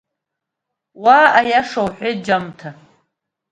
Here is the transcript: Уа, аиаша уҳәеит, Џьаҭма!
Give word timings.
Уа, 1.03 1.17
аиаша 1.39 1.81
уҳәеит, 1.85 2.17
Џьаҭма! 2.25 2.71